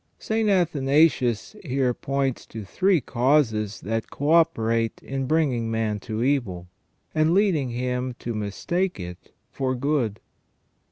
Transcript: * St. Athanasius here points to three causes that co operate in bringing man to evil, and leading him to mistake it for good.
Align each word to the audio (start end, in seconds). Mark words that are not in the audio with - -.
* 0.15 0.17
St. 0.29 0.49
Athanasius 0.49 1.55
here 1.63 1.93
points 1.93 2.47
to 2.47 2.65
three 2.65 3.01
causes 3.01 3.81
that 3.81 4.09
co 4.09 4.31
operate 4.31 4.99
in 5.03 5.27
bringing 5.27 5.69
man 5.69 5.99
to 5.99 6.23
evil, 6.23 6.67
and 7.13 7.35
leading 7.35 7.69
him 7.69 8.15
to 8.17 8.33
mistake 8.33 8.99
it 8.99 9.31
for 9.51 9.75
good. 9.75 10.19